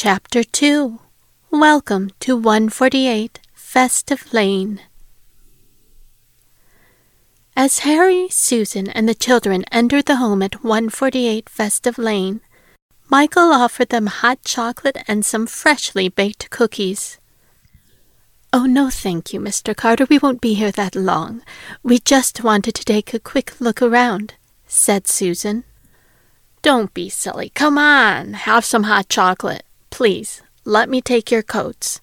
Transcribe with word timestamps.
Chapter 0.00 0.44
2 0.44 1.00
Welcome 1.50 2.10
to 2.20 2.36
148 2.36 3.40
Festive 3.52 4.32
Lane. 4.32 4.80
As 7.56 7.80
Harry, 7.80 8.28
Susan, 8.30 8.90
and 8.90 9.08
the 9.08 9.14
children 9.14 9.64
entered 9.72 10.06
the 10.06 10.22
home 10.22 10.40
at 10.40 10.62
148 10.62 11.48
Festive 11.48 11.98
Lane, 11.98 12.40
Michael 13.08 13.50
offered 13.52 13.88
them 13.88 14.06
hot 14.06 14.44
chocolate 14.44 14.98
and 15.08 15.26
some 15.26 15.48
freshly 15.48 16.08
baked 16.08 16.48
cookies. 16.50 17.18
Oh, 18.52 18.66
no, 18.66 18.90
thank 18.90 19.32
you, 19.32 19.40
Mr. 19.40 19.74
Carter. 19.74 20.06
We 20.08 20.20
won't 20.20 20.40
be 20.40 20.54
here 20.54 20.70
that 20.70 20.94
long. 20.94 21.42
We 21.82 21.98
just 21.98 22.44
wanted 22.44 22.76
to 22.76 22.84
take 22.84 23.12
a 23.12 23.18
quick 23.18 23.60
look 23.60 23.82
around, 23.82 24.34
said 24.64 25.08
Susan. 25.08 25.64
Don't 26.62 26.94
be 26.94 27.08
silly. 27.08 27.50
Come 27.56 27.76
on, 27.78 28.34
have 28.34 28.64
some 28.64 28.84
hot 28.84 29.08
chocolate. 29.08 29.64
Please, 29.98 30.42
let 30.64 30.88
me 30.88 31.00
take 31.00 31.28
your 31.28 31.42
coats. 31.42 32.00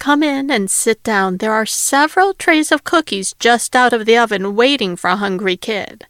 Come 0.00 0.24
in 0.24 0.50
and 0.50 0.68
sit 0.68 1.04
down. 1.04 1.36
There 1.36 1.52
are 1.52 1.64
several 1.64 2.34
trays 2.34 2.72
of 2.72 2.82
cookies 2.82 3.32
just 3.38 3.76
out 3.76 3.92
of 3.92 4.06
the 4.06 4.18
oven 4.18 4.56
waiting 4.56 4.96
for 4.96 5.06
a 5.06 5.14
hungry 5.14 5.56
kid. 5.56 6.04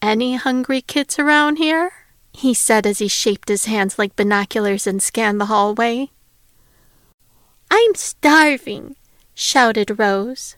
Any 0.00 0.36
hungry 0.36 0.80
kids 0.80 1.18
around 1.18 1.56
here? 1.56 1.90
he 2.32 2.54
said 2.54 2.86
as 2.86 3.00
he 3.00 3.08
shaped 3.08 3.48
his 3.48 3.64
hands 3.64 3.98
like 3.98 4.14
binoculars 4.14 4.86
and 4.86 5.02
scanned 5.02 5.40
the 5.40 5.46
hallway. 5.46 6.10
I'm 7.68 7.96
starving, 7.96 8.94
shouted 9.34 9.98
Rose. 9.98 10.54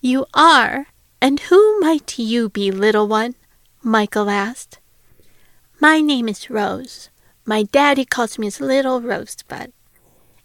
You 0.00 0.24
are? 0.32 0.86
And 1.20 1.38
who 1.50 1.78
might 1.80 2.18
you 2.18 2.48
be, 2.48 2.70
little 2.70 3.06
one? 3.06 3.34
Michael 3.82 4.30
asked. 4.30 4.78
My 5.78 6.00
name 6.00 6.30
is 6.30 6.48
Rose. 6.48 7.10
My 7.48 7.62
daddy 7.62 8.04
calls 8.04 8.38
me 8.38 8.46
his 8.46 8.60
little 8.60 9.00
rosebud. 9.00 9.72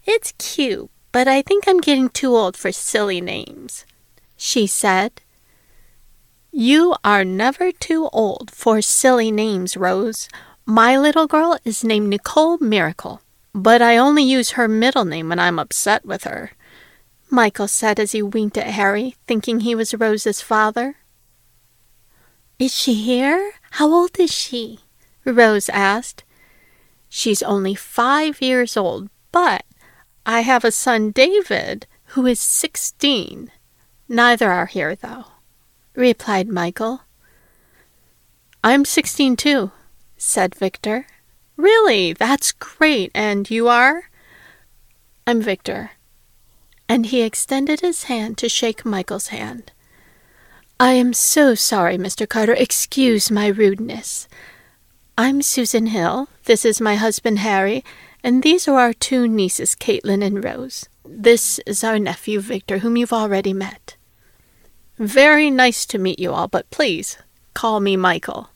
It's 0.06 0.32
cute, 0.38 0.90
but 1.12 1.28
I 1.28 1.42
think 1.42 1.68
I'm 1.68 1.82
getting 1.82 2.08
too 2.08 2.34
old 2.34 2.56
for 2.56 2.72
silly 2.72 3.20
names, 3.20 3.84
she 4.38 4.66
said. 4.66 5.20
You 6.50 6.96
are 7.04 7.22
never 7.22 7.72
too 7.72 8.08
old 8.10 8.50
for 8.50 8.80
silly 8.80 9.30
names, 9.30 9.76
Rose. 9.76 10.30
My 10.64 10.96
little 10.96 11.26
girl 11.26 11.58
is 11.62 11.84
named 11.84 12.08
Nicole 12.08 12.56
Miracle, 12.56 13.20
but 13.54 13.82
I 13.82 13.98
only 13.98 14.22
use 14.22 14.52
her 14.52 14.66
middle 14.66 15.04
name 15.04 15.28
when 15.28 15.38
I'm 15.38 15.58
upset 15.58 16.06
with 16.06 16.24
her, 16.24 16.52
Michael 17.28 17.68
said 17.68 18.00
as 18.00 18.12
he 18.12 18.22
winked 18.22 18.56
at 18.56 18.68
Harry, 18.68 19.14
thinking 19.26 19.60
he 19.60 19.74
was 19.74 19.92
Rose's 19.92 20.40
father. 20.40 20.96
Is 22.58 22.74
she 22.74 22.94
here? 22.94 23.52
How 23.72 23.92
old 23.92 24.18
is 24.18 24.32
she? 24.32 24.78
Rose 25.26 25.68
asked. 25.68 26.23
She's 27.16 27.44
only 27.44 27.76
five 27.76 28.42
years 28.42 28.76
old, 28.76 29.08
but 29.30 29.64
I 30.26 30.40
have 30.40 30.64
a 30.64 30.72
son, 30.72 31.12
David, 31.12 31.86
who 32.14 32.26
is 32.26 32.40
sixteen. 32.40 33.52
Neither 34.08 34.50
are 34.50 34.66
here, 34.66 34.96
though 34.96 35.26
replied 35.94 36.48
Michael. 36.48 37.02
I'm 38.62 38.84
sixteen 38.84 39.36
too, 39.36 39.70
said 40.16 40.54
Victor. 40.54 41.06
Really, 41.56 42.12
that's 42.12 42.52
great. 42.52 43.10
And 43.14 43.48
you 43.48 43.68
are? 43.68 44.10
I'm 45.26 45.40
Victor. 45.40 45.92
And 46.88 47.06
he 47.06 47.22
extended 47.22 47.80
his 47.80 48.04
hand 48.04 48.38
to 48.38 48.48
shake 48.48 48.84
Michael's 48.84 49.28
hand. 49.28 49.70
I 50.80 50.92
am 50.92 51.12
so 51.12 51.54
sorry, 51.54 51.96
Mr. 51.96 52.28
Carter. 52.28 52.54
Excuse 52.54 53.30
my 53.30 53.46
rudeness. 53.46 54.26
I'm 55.16 55.40
Susan 55.42 55.86
Hill. 55.86 56.28
This 56.44 56.66
is 56.66 56.80
my 56.80 56.96
husband, 56.96 57.38
Harry, 57.38 57.82
and 58.22 58.42
these 58.42 58.68
are 58.68 58.78
our 58.78 58.92
two 58.92 59.26
nieces, 59.26 59.74
Caitlin 59.74 60.22
and 60.22 60.44
Rose. 60.44 60.88
This 61.04 61.58
is 61.60 61.82
our 61.82 61.98
nephew, 61.98 62.40
Victor, 62.40 62.78
whom 62.78 62.96
you've 62.98 63.14
already 63.14 63.54
met. 63.54 63.96
Very 64.98 65.50
nice 65.50 65.86
to 65.86 65.98
meet 65.98 66.18
you 66.18 66.32
all, 66.32 66.48
but 66.48 66.70
please 66.70 67.16
call 67.54 67.80
me 67.80 67.96
Michael. 67.96 68.50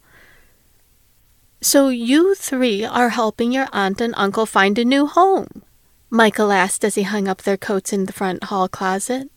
So 1.63 1.89
you 1.89 2.35
three 2.35 2.85
are 2.85 3.09
helping 3.09 3.53
your 3.53 3.69
aunt 3.73 4.01
and 4.01 4.15
uncle 4.17 4.45
find 4.45 4.79
a 4.79 4.85
new 4.85 5.07
home? 5.07 5.63
Michael 6.11 6.53
asked 6.53 6.85
as 6.85 6.95
he 6.95 7.03
hung 7.03 7.27
up 7.27 7.43
their 7.43 7.57
coats 7.57 7.93
in 7.93 8.05
the 8.05 8.13
front 8.13 8.45
hall 8.45 8.69
closet. 8.69 9.31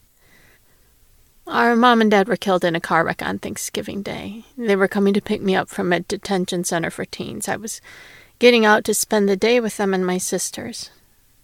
Our 1.47 1.75
mom 1.75 2.01
and 2.01 2.11
dad 2.11 2.28
were 2.28 2.35
killed 2.35 2.63
in 2.63 2.75
a 2.75 2.81
car 2.81 3.03
wreck 3.03 3.22
on 3.22 3.40
Thanksgiving 3.40 4.03
Day. 4.03 4.45
They 4.57 4.75
were 4.75 4.88
coming 4.88 5.13
to 5.13 5.22
pick 5.22 5.41
me 5.41 5.56
up 5.56 5.69
from 5.69 5.91
a 5.91 6.01
detention 6.01 6.63
center 6.63 6.90
for 6.90 7.06
teens. 7.06 7.47
I 7.47 7.56
was 7.56 7.81
getting 8.41 8.66
out 8.66 8.84
to 8.84 8.91
spend 8.91 9.29
the 9.29 9.38
day 9.38 9.59
with 9.59 9.78
them 9.78 9.94
and 9.94 10.03
my 10.03 10.18
sisters. 10.18 10.90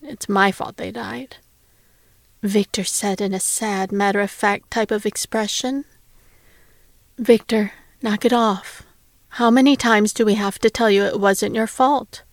It's 0.02 0.28
my 0.28 0.52
fault 0.52 0.78
they 0.78 0.90
died. 0.90 1.38
Victor 2.42 2.84
said 2.84 3.22
in 3.22 3.36
a 3.36 3.40
sad, 3.40 3.92
matter 3.92 4.20
of 4.20 4.32
fact 4.32 4.72
type 4.72 4.90
of 4.90 5.06
expression. 5.06 5.86
Victor, 7.20 7.72
knock 8.02 8.26
it 8.26 8.34
off. 8.34 8.82
How 9.38 9.52
many 9.52 9.76
times 9.76 10.12
do 10.12 10.26
we 10.26 10.34
have 10.34 10.58
to 10.58 10.72
tell 10.72 10.90
you 10.90 11.04
it 11.04 11.20
wasn't 11.20 11.54
your 11.54 11.68
fault? 11.68 12.24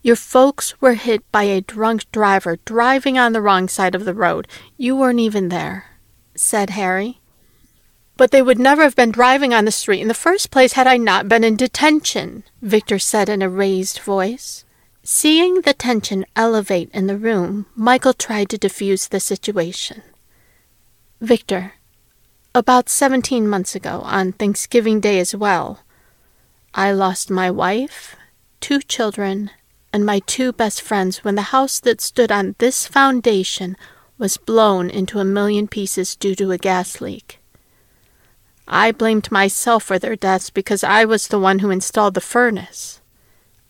Your 0.00 0.16
folks 0.16 0.80
were 0.80 0.94
hit 0.94 1.30
by 1.30 1.42
a 1.42 1.60
drunk 1.60 2.10
driver 2.10 2.56
driving 2.64 3.18
on 3.18 3.34
the 3.34 3.42
wrong 3.42 3.68
side 3.68 3.94
of 3.94 4.06
the 4.06 4.14
road. 4.14 4.48
You 4.78 4.96
weren't 4.96 5.20
even 5.20 5.50
there, 5.50 5.90
said 6.34 6.70
Harry. 6.70 7.20
But 8.16 8.30
they 8.30 8.40
would 8.40 8.58
never 8.58 8.82
have 8.82 8.96
been 8.96 9.10
driving 9.10 9.52
on 9.52 9.66
the 9.66 9.70
street 9.70 10.00
in 10.00 10.08
the 10.08 10.14
first 10.14 10.50
place 10.50 10.72
had 10.72 10.86
I 10.86 10.96
not 10.96 11.28
been 11.28 11.44
in 11.44 11.56
detention, 11.56 12.44
Victor 12.62 12.98
said 12.98 13.28
in 13.28 13.42
a 13.42 13.48
raised 13.48 13.98
voice. 13.98 14.64
Seeing 15.02 15.60
the 15.60 15.74
tension 15.74 16.24
elevate 16.34 16.90
in 16.92 17.06
the 17.06 17.16
room, 17.16 17.66
Michael 17.76 18.14
tried 18.14 18.48
to 18.50 18.58
diffuse 18.58 19.06
the 19.06 19.20
situation. 19.20 20.02
Victor, 21.20 21.74
about 22.54 22.88
seventeen 22.88 23.46
months 23.46 23.74
ago, 23.74 24.00
on 24.04 24.32
Thanksgiving 24.32 24.98
Day 24.98 25.20
as 25.20 25.34
well, 25.34 25.80
I 26.74 26.92
lost 26.92 27.30
my 27.30 27.50
wife, 27.50 28.16
two 28.60 28.80
children, 28.80 29.50
and 29.92 30.04
my 30.04 30.20
two 30.20 30.52
best 30.52 30.82
friends 30.82 31.22
when 31.22 31.36
the 31.36 31.52
house 31.52 31.80
that 31.80 32.00
stood 32.00 32.32
on 32.32 32.56
this 32.58 32.86
foundation 32.86 33.76
was 34.18 34.38
blown 34.38 34.90
into 34.90 35.18
a 35.18 35.24
million 35.24 35.68
pieces 35.68 36.16
due 36.16 36.34
to 36.34 36.50
a 36.50 36.58
gas 36.58 37.00
leak. 37.00 37.38
I 38.68 38.90
blamed 38.90 39.30
myself 39.30 39.84
for 39.84 39.98
their 39.98 40.16
deaths 40.16 40.50
because 40.50 40.82
I 40.82 41.04
was 41.04 41.28
the 41.28 41.38
one 41.38 41.60
who 41.60 41.70
installed 41.70 42.14
the 42.14 42.20
furnace. 42.20 43.00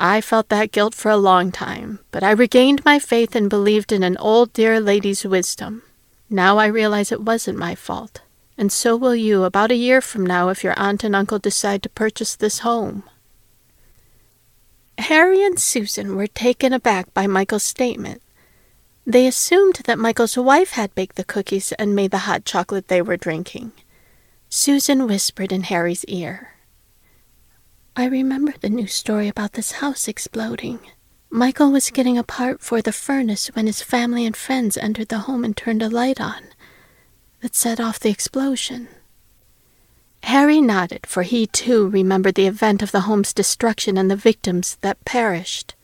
I 0.00 0.20
felt 0.20 0.48
that 0.48 0.72
guilt 0.72 0.94
for 0.94 1.10
a 1.10 1.16
long 1.16 1.52
time, 1.52 2.00
but 2.10 2.22
I 2.22 2.30
regained 2.30 2.84
my 2.84 2.98
faith 2.98 3.34
and 3.34 3.48
believed 3.48 3.92
in 3.92 4.02
an 4.02 4.16
old 4.18 4.52
dear 4.52 4.80
lady's 4.80 5.24
wisdom. 5.24 5.82
Now 6.28 6.58
I 6.58 6.66
realize 6.66 7.12
it 7.12 7.22
wasn't 7.22 7.58
my 7.58 7.74
fault, 7.74 8.20
and 8.58 8.72
so 8.72 8.96
will 8.96 9.14
you 9.14 9.44
about 9.44 9.70
a 9.70 9.76
year 9.76 10.00
from 10.00 10.24
now 10.26 10.48
if 10.48 10.64
your 10.64 10.78
aunt 10.78 11.04
and 11.04 11.14
uncle 11.14 11.38
decide 11.38 11.82
to 11.82 11.88
purchase 11.88 12.36
this 12.36 12.60
home. 12.60 13.04
Harry 14.98 15.42
and 15.42 15.60
Susan 15.60 16.16
were 16.16 16.26
taken 16.26 16.72
aback 16.72 17.12
by 17.14 17.26
Michael's 17.26 17.62
statement. 17.62 18.22
They 19.06 19.26
assumed 19.26 19.82
that 19.84 19.98
Michael's 19.98 20.36
wife 20.36 20.70
had 20.70 20.94
baked 20.94 21.16
the 21.16 21.24
cookies 21.24 21.72
and 21.72 21.94
made 21.94 22.10
the 22.10 22.26
hot 22.26 22.44
chocolate 22.44 22.88
they 22.88 23.00
were 23.02 23.16
drinking. 23.16 23.72
Susan 24.48 25.06
whispered 25.06 25.52
in 25.52 25.64
Harry's 25.64 26.04
ear. 26.04 26.54
I 27.96 28.06
remember 28.06 28.54
the 28.60 28.70
news 28.70 28.94
story 28.94 29.28
about 29.28 29.54
this 29.54 29.72
house 29.72 30.06
exploding. 30.06 30.80
Michael 31.30 31.72
was 31.72 31.90
getting 31.90 32.16
a 32.16 32.22
part 32.22 32.60
for 32.60 32.80
the 32.80 32.92
furnace 32.92 33.48
when 33.48 33.66
his 33.66 33.82
family 33.82 34.24
and 34.24 34.36
friends 34.36 34.76
entered 34.76 35.08
the 35.08 35.20
home 35.20 35.44
and 35.44 35.56
turned 35.56 35.82
a 35.82 35.88
light 35.88 36.20
on 36.20 36.48
that 37.40 37.54
set 37.54 37.80
off 37.80 37.98
the 37.98 38.10
explosion. 38.10 38.88
Harry 40.22 40.60
nodded, 40.60 41.06
for 41.06 41.22
he 41.22 41.46
too 41.46 41.88
remembered 41.88 42.34
the 42.34 42.46
event 42.46 42.82
of 42.82 42.92
the 42.92 43.02
home's 43.02 43.32
destruction 43.32 43.96
and 43.98 44.10
the 44.10 44.16
victims 44.16 44.76
that 44.80 45.04
perished. 45.04 45.74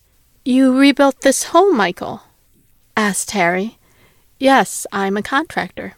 You 0.45 0.77
rebuilt 0.77 1.21
this 1.21 1.45
home, 1.45 1.77
Michael? 1.77 2.23
asked 2.97 3.33
Harry. 3.33 3.79
Yes, 4.39 4.87
I'm 4.93 5.17
a 5.17 5.23
contractor. 5.23 5.95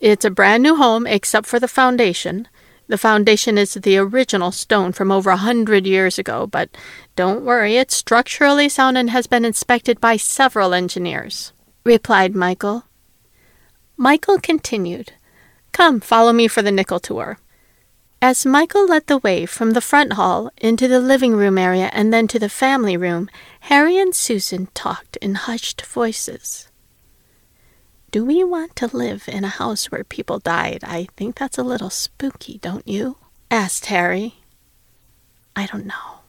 It's 0.00 0.24
a 0.24 0.30
brand 0.30 0.62
new 0.62 0.76
home 0.76 1.06
except 1.06 1.46
for 1.46 1.58
the 1.58 1.66
foundation. 1.66 2.46
The 2.86 2.98
foundation 2.98 3.58
is 3.58 3.74
the 3.74 3.98
original 3.98 4.52
stone 4.52 4.92
from 4.92 5.10
over 5.10 5.30
a 5.30 5.36
hundred 5.36 5.86
years 5.86 6.18
ago, 6.18 6.46
but 6.46 6.70
don't 7.16 7.44
worry, 7.44 7.76
it's 7.76 7.96
structurally 7.96 8.68
sound 8.68 8.96
and 8.96 9.10
has 9.10 9.26
been 9.26 9.44
inspected 9.44 10.00
by 10.00 10.16
several 10.16 10.72
engineers, 10.72 11.52
replied 11.84 12.34
Michael. 12.34 12.84
Michael 13.96 14.38
continued, 14.38 15.12
Come, 15.72 16.00
follow 16.00 16.32
me 16.32 16.46
for 16.46 16.62
the 16.62 16.72
nickel 16.72 17.00
tour. 17.00 17.38
As 18.22 18.46
Michael 18.46 18.86
led 18.86 19.06
the 19.06 19.18
way 19.18 19.46
from 19.46 19.72
the 19.72 19.80
front 19.80 20.14
hall 20.14 20.50
into 20.56 20.88
the 20.88 21.00
living 21.00 21.34
room 21.34 21.58
area 21.58 21.90
and 21.92 22.12
then 22.12 22.26
to 22.28 22.38
the 22.38 22.48
family 22.48 22.96
room, 22.96 23.28
Harry 23.60 23.98
and 23.98 24.14
Susan 24.14 24.68
talked 24.74 25.16
in 25.18 25.34
hushed 25.34 25.84
voices. 25.84 26.67
Do 28.18 28.24
we 28.24 28.42
want 28.42 28.74
to 28.74 28.88
live 28.88 29.28
in 29.28 29.44
a 29.44 29.58
house 29.62 29.92
where 29.92 30.02
people 30.02 30.40
died? 30.40 30.82
I 30.82 31.06
think 31.16 31.38
that's 31.38 31.56
a 31.56 31.62
little 31.62 31.88
spooky, 31.88 32.58
don't 32.58 32.88
you? 32.88 33.16
asked 33.48 33.86
Harry. 33.86 34.40
I 35.54 35.66
don't 35.66 35.86
know. 35.86 36.22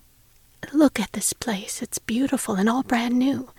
Look 0.72 1.00
at 1.00 1.14
this 1.14 1.34
place. 1.34 1.82
It's 1.82 1.98
beautiful 1.98 2.54
and 2.54 2.70
all 2.70 2.84
brand 2.84 3.18
new. 3.18 3.50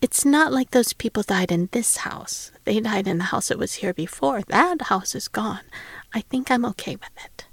It's 0.00 0.24
not 0.24 0.52
like 0.52 0.70
those 0.70 0.92
people 0.92 1.24
died 1.24 1.50
in 1.50 1.70
this 1.72 1.96
house. 1.96 2.52
They 2.62 2.78
died 2.78 3.08
in 3.08 3.18
the 3.18 3.32
house 3.34 3.48
that 3.48 3.58
was 3.58 3.74
here 3.82 3.92
before. 3.92 4.42
That 4.42 4.82
house 4.82 5.16
is 5.16 5.26
gone. 5.26 5.64
I 6.14 6.20
think 6.20 6.52
I'm 6.52 6.64
okay 6.66 6.94
with 6.94 7.24
it. 7.24 7.46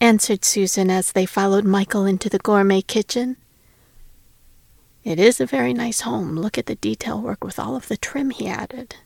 Answered 0.00 0.42
Susan 0.42 0.88
as 0.90 1.12
they 1.12 1.26
followed 1.26 1.66
Michael 1.66 2.06
into 2.06 2.30
the 2.30 2.38
gourmet 2.38 2.80
kitchen. 2.80 3.36
It 5.02 5.18
is 5.18 5.40
a 5.40 5.46
very 5.46 5.72
nice 5.72 6.02
home. 6.02 6.36
Look 6.36 6.58
at 6.58 6.66
the 6.66 6.74
detail 6.74 7.20
work 7.20 7.42
with 7.42 7.58
all 7.58 7.74
of 7.74 7.88
the 7.88 7.96
trim 7.96 8.30
he 8.30 8.46
added. 8.46 8.96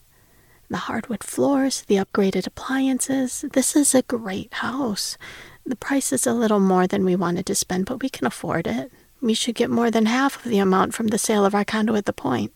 The 0.69 0.77
hardwood 0.89 1.23
floors, 1.23 1.83
the 1.83 1.97
upgraded 1.97 2.47
appliances. 2.47 3.45
This 3.53 3.77
is 3.77 3.95
a 3.95 4.03
great 4.03 4.53
house. 4.55 5.17
The 5.65 5.77
price 5.77 6.13
is 6.13 6.27
a 6.27 6.33
little 6.33 6.61
more 6.61 6.87
than 6.87 7.05
we 7.05 7.15
wanted 7.15 7.47
to 7.47 7.55
spend, 7.55 7.87
but 7.87 8.03
we 8.03 8.09
can 8.09 8.27
afford 8.27 8.67
it. 8.67 8.91
We 9.21 9.35
should 9.35 9.55
get 9.55 9.71
more 9.71 9.91
than 9.91 10.07
half 10.07 10.45
of 10.45 10.51
the 10.51 10.59
amount 10.59 10.95
from 10.95 11.09
the 11.09 11.19
sale 11.19 11.45
of 11.45 11.55
our 11.55 11.65
condo 11.65 11.95
at 11.95 12.07
the 12.07 12.13
point. 12.13 12.53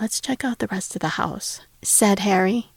Let's 0.00 0.20
check 0.20 0.44
out 0.44 0.58
the 0.58 0.66
rest 0.68 0.94
of 0.96 1.00
the 1.00 1.08
house, 1.20 1.60
said 1.82 2.20
Harry. 2.20 2.70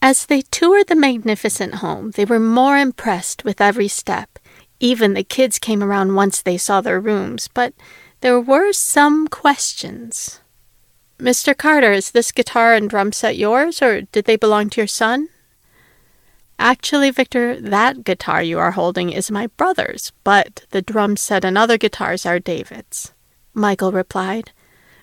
As 0.00 0.26
they 0.26 0.42
toured 0.42 0.88
the 0.88 0.96
magnificent 0.96 1.76
home, 1.76 2.10
they 2.12 2.24
were 2.24 2.40
more 2.40 2.78
impressed 2.78 3.44
with 3.44 3.60
every 3.60 3.86
step. 3.86 4.38
Even 4.80 5.14
the 5.14 5.22
kids 5.22 5.60
came 5.60 5.82
around 5.82 6.16
once 6.16 6.42
they 6.42 6.58
saw 6.58 6.80
their 6.80 6.98
rooms, 6.98 7.48
but 7.54 7.72
there 8.22 8.40
were 8.40 8.72
some 8.72 9.28
questions. 9.28 10.40
Mr. 11.18 11.56
Carter, 11.56 11.92
is 11.92 12.12
this 12.12 12.32
guitar 12.32 12.74
and 12.74 12.88
drum 12.88 13.12
set 13.12 13.36
yours, 13.36 13.82
or 13.82 14.02
did 14.02 14.24
they 14.24 14.36
belong 14.36 14.70
to 14.70 14.80
your 14.80 14.86
son? 14.88 15.28
Actually, 16.58 17.10
Victor, 17.10 17.60
that 17.60 18.04
guitar 18.04 18.42
you 18.42 18.58
are 18.58 18.70
holding 18.70 19.10
is 19.10 19.30
my 19.30 19.48
brother's, 19.48 20.12
but 20.22 20.64
the 20.70 20.80
drum 20.80 21.16
set 21.16 21.44
and 21.44 21.58
other 21.58 21.76
guitars 21.76 22.24
are 22.24 22.38
David's. 22.38 23.12
Michael 23.54 23.92
replied. 23.92 24.52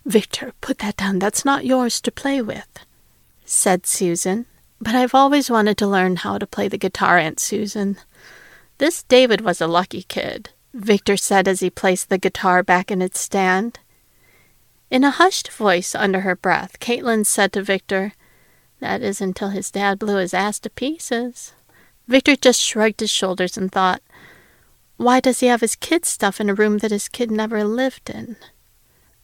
Victor, 0.05 0.53
put 0.61 0.79
that 0.79 0.97
down. 0.97 1.19
That's 1.19 1.43
not 1.43 1.65
yours 1.65 1.99
to 2.01 2.11
play 2.11 2.41
with, 2.41 2.85
said 3.43 3.85
Susan. 3.85 4.45
But 4.79 4.95
I've 4.95 5.13
always 5.13 5.49
wanted 5.49 5.77
to 5.79 5.87
learn 5.87 6.15
how 6.15 6.37
to 6.37 6.47
play 6.47 6.69
the 6.69 6.77
guitar, 6.77 7.17
Aunt 7.17 7.39
Susan. 7.41 7.97
This 8.77 9.03
David 9.03 9.41
was 9.41 9.59
a 9.59 9.67
lucky 9.67 10.03
kid, 10.03 10.51
Victor 10.79 11.17
said 11.17 11.47
as 11.47 11.59
he 11.59 11.69
placed 11.69 12.09
the 12.09 12.17
guitar 12.17 12.63
back 12.63 12.89
in 12.89 13.01
its 13.01 13.19
stand. 13.19 13.79
In 14.89 15.03
a 15.03 15.11
hushed 15.11 15.51
voice 15.51 15.93
under 15.93 16.21
her 16.21 16.35
breath, 16.35 16.79
Caitlin 16.79 17.25
said 17.25 17.53
to 17.53 17.61
Victor, 17.61 18.13
that 18.79 19.01
is 19.01 19.19
until 19.19 19.49
his 19.49 19.71
dad 19.71 19.99
blew 19.99 20.17
his 20.17 20.33
ass 20.33 20.59
to 20.59 20.69
pieces. 20.69 21.53
Victor 22.07 22.35
just 22.35 22.61
shrugged 22.61 23.01
his 23.01 23.11
shoulders 23.11 23.57
and 23.57 23.71
thought, 23.71 24.01
why 24.97 25.19
does 25.19 25.39
he 25.39 25.47
have 25.47 25.61
his 25.61 25.75
kid's 25.75 26.09
stuff 26.09 26.41
in 26.41 26.49
a 26.49 26.53
room 26.53 26.79
that 26.79 26.91
his 26.91 27.07
kid 27.07 27.29
never 27.29 27.63
lived 27.63 28.09
in? 28.09 28.35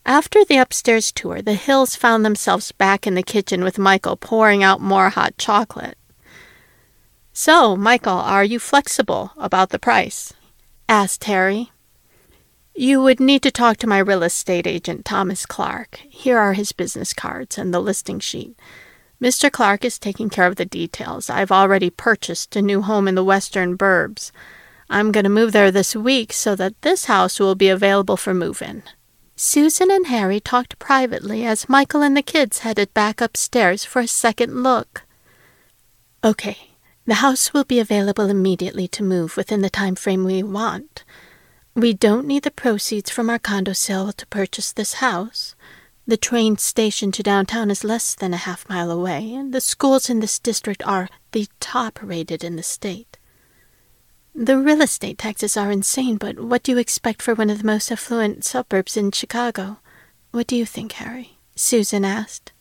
After 0.06 0.46
the 0.46 0.58
upstairs 0.58 1.12
tour, 1.12 1.42
the 1.42 1.56
Hills 1.56 1.96
found 1.96 2.24
themselves 2.24 2.72
back 2.72 3.08
in 3.08 3.16
the 3.16 3.24
kitchen 3.24 3.64
with 3.64 3.80
Michael 3.80 4.16
pouring 4.16 4.64
out 4.64 4.80
more 4.80 5.10
hot 5.10 5.38
chocolate. 5.38 5.98
So, 7.34 7.76
Michael, 7.76 8.14
are 8.14 8.44
you 8.44 8.60
flexible 8.60 9.32
about 9.36 9.72
the 9.72 9.80
price? 9.80 10.32
Asked 10.88 11.24
Harry. 11.26 11.72
You 12.76 13.02
would 13.02 13.20
need 13.20 13.42
to 13.44 13.52
talk 13.52 13.78
to 13.78 13.88
my 13.88 14.00
real 14.00 14.24
estate 14.24 14.68
agent, 14.68 15.06
Thomas 15.06 15.46
Clark. 15.46 16.02
Here 16.10 16.38
are 16.38 16.54
his 16.54 16.72
business 16.72 17.14
cards 17.14 17.58
and 17.58 17.74
the 17.74 17.80
listing 17.80 18.20
sheet. 18.20 18.60
Mr. 19.22 19.50
Clark 19.52 19.86
is 19.86 19.98
taking 19.98 20.30
care 20.30 20.46
of 20.46 20.58
the 20.58 20.66
details. 20.66 21.30
I've 21.30 21.52
already 21.52 21.90
purchased 21.90 22.56
a 22.56 22.62
new 22.62 22.82
home 22.82 23.08
in 23.08 23.16
the 23.16 23.24
western 23.24 23.78
burbs. 23.78 24.32
I'm 24.90 25.12
going 25.12 25.24
to 25.24 25.30
move 25.30 25.54
there 25.54 25.72
this 25.72 25.96
week 25.96 26.34
so 26.34 26.56
that 26.56 26.82
this 26.82 27.06
house 27.06 27.40
will 27.40 27.56
be 27.56 27.70
available 27.70 28.18
for 28.18 28.34
move 28.34 28.62
in. 28.62 28.84
Susan 29.38 29.90
and 29.90 30.08
Harry 30.08 30.40
talked 30.40 30.78
privately 30.80 31.46
as 31.46 31.70
Michael 31.70 32.02
and 32.02 32.16
the 32.16 32.22
kids 32.22 32.60
headed 32.60 32.94
back 32.94 33.22
upstairs 33.22 33.84
for 33.84 34.02
a 34.02 34.08
second 34.08 34.64
look. 34.64 35.04
Okay, 36.24 36.75
the 37.06 37.16
house 37.16 37.54
will 37.54 37.64
be 37.64 37.80
available 37.80 38.30
immediately 38.30 38.88
to 38.88 39.04
move 39.04 39.38
within 39.38 39.62
the 39.62 39.70
time 39.70 39.96
frame 39.96 40.24
we 40.24 40.42
want. 40.42 41.04
We 41.76 41.94
don't 41.94 42.26
need 42.26 42.44
the 42.44 42.52
proceeds 42.52 43.10
from 43.10 43.30
our 43.30 43.40
condo 43.40 43.74
sale 43.74 44.12
to 44.14 44.28
purchase 44.28 44.72
this 44.72 44.96
house. 44.96 45.56
The 46.08 46.18
train 46.18 46.58
station 46.58 47.12
to 47.14 47.24
downtown 47.24 47.70
is 47.70 47.84
less 47.84 48.16
than 48.16 48.34
a 48.34 48.38
half 48.38 48.68
mile 48.70 48.92
away, 48.92 49.34
and 49.34 49.54
the 49.54 49.62
schools 49.62 50.10
in 50.10 50.20
this 50.20 50.40
district 50.40 50.86
are 50.86 51.10
the 51.32 51.48
top 51.60 52.00
rated 52.02 52.44
in 52.44 52.56
the 52.56 52.64
state. 52.64 53.18
The 54.34 54.58
real 54.58 54.82
estate 54.82 55.18
taxes 55.18 55.56
are 55.56 55.72
insane, 55.72 56.18
but 56.18 56.40
what 56.40 56.64
do 56.64 56.72
you 56.72 56.78
expect 56.78 57.22
for 57.22 57.34
one 57.34 57.50
of 57.50 57.60
the 57.60 57.66
most 57.66 57.92
affluent 57.92 58.46
suburbs 58.46 58.98
in 58.98 59.12
Chicago? 59.12 59.78
What 60.32 60.48
do 60.48 60.56
you 60.56 60.66
think, 60.66 60.94
Harry? 60.94 61.38
Susan 61.56 62.04
asked. 62.04 62.52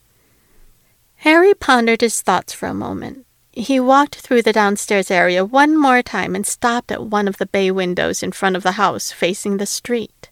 Harry 1.17 1.53
pondered 1.53 2.01
his 2.01 2.21
thoughts 2.21 2.53
for 2.53 2.67
a 2.67 2.73
moment. 2.73 3.25
He 3.55 3.79
walked 3.79 4.15
through 4.15 4.41
the 4.41 4.51
downstairs 4.51 5.09
area 5.09 5.45
one 5.45 5.77
more 5.77 6.01
time 6.01 6.35
and 6.35 6.45
stopped 6.45 6.91
at 6.91 7.05
one 7.05 7.25
of 7.25 7.37
the 7.37 7.45
bay 7.45 7.71
windows 7.71 8.21
in 8.21 8.33
front 8.33 8.57
of 8.57 8.63
the 8.63 8.73
house 8.73 9.13
facing 9.13 9.57
the 9.57 9.65
street. 9.65 10.29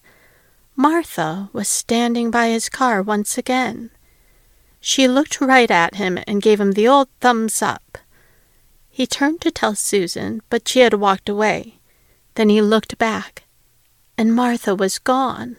Martha 0.75 1.49
was 1.53 1.69
standing 1.69 2.29
by 2.29 2.49
his 2.49 2.67
car 2.67 3.01
once 3.01 3.37
again. 3.37 3.91
She 4.81 5.07
looked 5.07 5.39
right 5.39 5.71
at 5.71 5.95
him 5.95 6.19
and 6.27 6.41
gave 6.41 6.59
him 6.59 6.73
the 6.73 6.89
old 6.89 7.07
thumbs 7.21 7.61
up. 7.61 7.97
He 8.89 9.07
turned 9.07 9.39
to 9.41 9.51
tell 9.51 9.73
Susan, 9.73 10.41
but 10.49 10.67
she 10.67 10.81
had 10.81 10.95
walked 10.95 11.29
away. 11.29 11.79
Then 12.35 12.49
he 12.49 12.61
looked 12.61 12.97
back, 12.97 13.43
and 14.17 14.35
Martha 14.35 14.75
was 14.75 14.99
gone. 14.99 15.55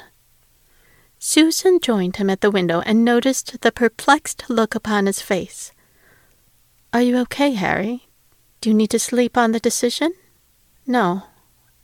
Susan 1.19 1.81
joined 1.81 2.17
him 2.17 2.29
at 2.29 2.43
the 2.43 2.51
window 2.51 2.83
and 2.85 3.07
noticed 3.07 3.63
the 3.63 3.73
perplexed 3.73 4.51
look 4.51 4.75
upon 4.75 5.07
his 5.07 5.23
face. 5.23 5.73
Are 6.95 7.03
you 7.03 7.19
okay, 7.23 7.55
Harry? 7.55 8.07
Do 8.61 8.71
you 8.71 8.75
need 8.75 8.91
to 8.91 9.01
sleep 9.01 9.37
on 9.37 9.51
the 9.51 9.59
decision? 9.59 10.15
No, 10.87 11.25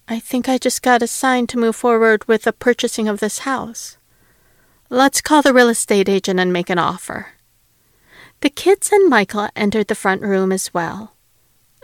I 0.06 0.20
think 0.20 0.48
I 0.48 0.56
just 0.56 0.82
got 0.82 1.02
a 1.02 1.08
sign 1.08 1.48
to 1.48 1.58
move 1.58 1.74
forward 1.74 2.28
with 2.28 2.42
the 2.44 2.52
purchasing 2.52 3.08
of 3.08 3.18
this 3.18 3.40
house. 3.40 3.98
Let's 4.88 5.20
call 5.20 5.42
the 5.42 5.52
real 5.52 5.68
estate 5.68 6.08
agent 6.08 6.38
and 6.38 6.52
make 6.52 6.70
an 6.70 6.78
offer. 6.78 7.30
The 8.40 8.50
kids 8.50 8.92
and 8.92 9.10
Michael 9.10 9.48
entered 9.56 9.88
the 9.88 9.96
front 9.96 10.22
room 10.22 10.52
as 10.52 10.72
well. 10.72 11.16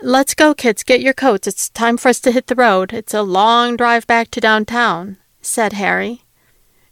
Let's 0.01 0.33
go, 0.33 0.53
kids. 0.53 0.83
Get 0.83 1.01
your 1.01 1.13
coats. 1.13 1.47
It's 1.47 1.67
time 1.67 1.97
for 1.97 2.07
us 2.07 2.21
to 2.21 2.31
hit 2.31 2.47
the 2.47 2.55
road. 2.55 2.93
It's 2.93 3.13
a 3.13 3.23
long 3.23 3.75
drive 3.75 4.07
back 4.07 4.31
to 4.31 4.39
downtown, 4.39 5.17
said 5.41 5.73
Harry. 5.73 6.21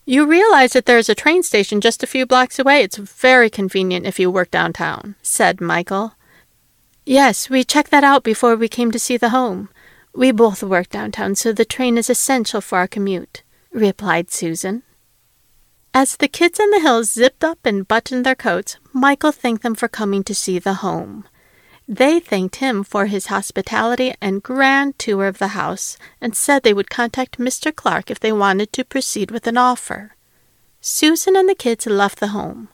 You 0.03 0.25
realize 0.25 0.73
that 0.73 0.85
there's 0.85 1.07
a 1.07 1.15
train 1.15 1.43
station 1.43 1.79
just 1.79 2.03
a 2.03 2.07
few 2.07 2.25
blocks 2.25 2.59
away. 2.59 2.81
It's 2.81 2.97
very 2.97 3.49
convenient 3.49 4.05
if 4.05 4.19
you 4.19 4.29
work 4.29 4.51
downtown, 4.51 5.15
said 5.21 5.61
Michael. 5.61 6.11
Yes, 7.05 7.51
we 7.51 7.63
checked 7.63 7.91
that 7.91 8.03
out 8.03 8.23
before 8.23 8.55
we 8.55 8.67
came 8.67 8.91
to 8.91 8.97
see 8.97 9.15
the 9.15 9.29
home. 9.29 9.69
We 10.13 10.31
both 10.31 10.63
work 10.63 10.89
downtown, 10.89 11.35
so 11.35 11.53
the 11.53 11.63
train 11.63 11.99
is 11.99 12.09
essential 12.09 12.61
for 12.61 12.79
our 12.79 12.87
commute, 12.87 13.43
replied 13.71 14.31
Susan. 14.31 14.81
As 15.93 16.17
the 16.17 16.27
kids 16.27 16.59
in 16.59 16.71
the 16.71 16.79
Hills 16.79 17.11
zipped 17.11 17.43
up 17.43 17.59
and 17.63 17.87
buttoned 17.87 18.25
their 18.25 18.33
coats, 18.33 18.77
Michael 18.91 19.31
thanked 19.31 19.61
them 19.61 19.75
for 19.75 19.87
coming 19.87 20.23
to 20.23 20.33
see 20.33 20.57
the 20.57 20.75
home. 20.75 21.25
They 21.87 22.19
thanked 22.19 22.55
him 22.55 22.83
for 22.83 23.05
his 23.05 23.27
hospitality 23.27 24.15
and 24.19 24.41
grand 24.41 24.97
tour 24.97 25.27
of 25.27 25.37
the 25.37 25.49
house 25.49 25.99
and 26.19 26.35
said 26.35 26.63
they 26.63 26.73
would 26.73 26.89
contact 26.89 27.37
Mr. 27.37 27.73
Clark 27.73 28.09
if 28.09 28.19
they 28.19 28.31
wanted 28.31 28.73
to 28.73 28.83
proceed 28.83 29.29
with 29.29 29.45
an 29.45 29.57
offer. 29.57 30.15
Susan 30.81 31.35
and 31.35 31.47
the 31.47 31.53
kids 31.53 31.85
left 31.85 32.19
the 32.19 32.29
home, 32.29 32.69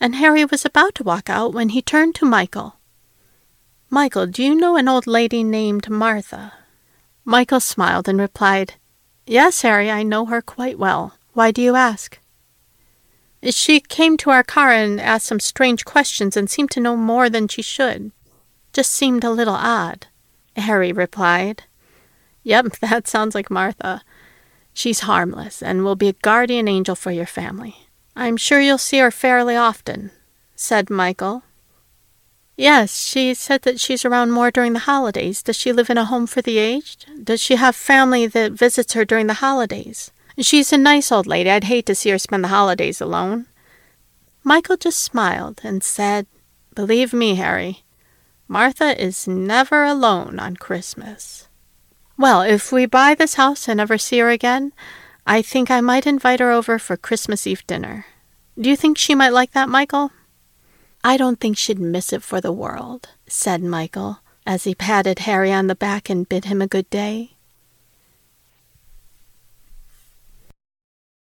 and 0.00 0.14
Harry 0.14 0.44
was 0.44 0.64
about 0.64 0.94
to 0.94 1.02
walk 1.02 1.28
out 1.28 1.52
when 1.52 1.70
he 1.70 1.82
turned 1.82 2.14
to 2.14 2.24
Michael. 2.24 2.76
Michael, 3.94 4.26
do 4.26 4.42
you 4.42 4.56
know 4.56 4.74
an 4.74 4.88
old 4.88 5.06
lady 5.06 5.44
named 5.44 5.88
Martha? 5.88 6.52
Michael 7.24 7.60
smiled 7.60 8.08
and 8.08 8.18
replied, 8.18 8.74
Yes, 9.24 9.62
Harry, 9.62 9.88
I 9.88 10.02
know 10.02 10.26
her 10.26 10.42
quite 10.42 10.80
well. 10.80 11.16
Why 11.32 11.52
do 11.52 11.62
you 11.62 11.76
ask? 11.76 12.18
She 13.50 13.78
came 13.78 14.16
to 14.16 14.30
our 14.30 14.42
car 14.42 14.72
and 14.72 15.00
asked 15.00 15.26
some 15.26 15.38
strange 15.38 15.84
questions 15.84 16.36
and 16.36 16.50
seemed 16.50 16.72
to 16.72 16.80
know 16.80 16.96
more 16.96 17.30
than 17.30 17.46
she 17.46 17.62
should. 17.62 18.10
Just 18.72 18.90
seemed 18.90 19.22
a 19.22 19.30
little 19.30 19.54
odd, 19.54 20.08
Harry 20.56 20.90
replied. 20.90 21.62
Yep, 22.42 22.78
that 22.80 23.06
sounds 23.06 23.36
like 23.36 23.48
Martha. 23.48 24.02
She's 24.72 25.06
harmless 25.06 25.62
and 25.62 25.84
will 25.84 25.94
be 25.94 26.08
a 26.08 26.14
guardian 26.14 26.66
angel 26.66 26.96
for 26.96 27.12
your 27.12 27.26
family. 27.26 27.76
I'm 28.16 28.38
sure 28.38 28.60
you'll 28.60 28.76
see 28.78 28.98
her 28.98 29.12
fairly 29.12 29.54
often, 29.54 30.10
said 30.56 30.90
Michael. 30.90 31.44
Yes, 32.56 33.04
she 33.04 33.34
said 33.34 33.62
that 33.62 33.80
she's 33.80 34.04
around 34.04 34.30
more 34.30 34.50
during 34.50 34.74
the 34.74 34.80
holidays. 34.80 35.42
Does 35.42 35.56
she 35.56 35.72
live 35.72 35.90
in 35.90 35.98
a 35.98 36.04
home 36.04 36.26
for 36.26 36.40
the 36.40 36.58
aged? 36.58 37.24
Does 37.24 37.40
she 37.40 37.56
have 37.56 37.74
family 37.74 38.26
that 38.28 38.52
visits 38.52 38.92
her 38.92 39.04
during 39.04 39.26
the 39.26 39.34
holidays? 39.34 40.12
She's 40.38 40.72
a 40.72 40.78
nice 40.78 41.10
old 41.10 41.26
lady. 41.26 41.50
I'd 41.50 41.64
hate 41.64 41.86
to 41.86 41.94
see 41.94 42.10
her 42.10 42.18
spend 42.18 42.44
the 42.44 42.48
holidays 42.48 43.00
alone. 43.00 43.46
Michael 44.44 44.76
just 44.76 45.00
smiled 45.00 45.60
and 45.64 45.82
said, 45.82 46.26
Believe 46.74 47.12
me, 47.12 47.36
Harry, 47.36 47.84
Martha 48.46 49.00
is 49.02 49.26
never 49.26 49.84
alone 49.84 50.38
on 50.38 50.56
Christmas. 50.56 51.48
Well, 52.16 52.42
if 52.42 52.70
we 52.70 52.86
buy 52.86 53.14
this 53.14 53.34
house 53.34 53.68
and 53.68 53.78
never 53.78 53.98
see 53.98 54.18
her 54.18 54.30
again, 54.30 54.72
I 55.26 55.42
think 55.42 55.70
I 55.70 55.80
might 55.80 56.06
invite 56.06 56.40
her 56.40 56.50
over 56.50 56.78
for 56.78 56.96
Christmas 56.96 57.46
Eve 57.46 57.66
dinner. 57.66 58.06
Do 58.60 58.68
you 58.68 58.76
think 58.76 58.98
she 58.98 59.14
might 59.14 59.32
like 59.32 59.52
that, 59.52 59.68
Michael? 59.68 60.12
I 61.06 61.18
don't 61.18 61.38
think 61.38 61.58
she'd 61.58 61.78
miss 61.78 62.14
it 62.14 62.22
for 62.22 62.40
the 62.40 62.50
world, 62.50 63.10
said 63.28 63.62
Michael, 63.62 64.20
as 64.46 64.64
he 64.64 64.74
patted 64.74 65.18
Harry 65.20 65.52
on 65.52 65.66
the 65.66 65.74
back 65.74 66.08
and 66.08 66.26
bid 66.26 66.46
him 66.46 66.62
a 66.62 66.66
good 66.66 66.88
day. 66.88 67.33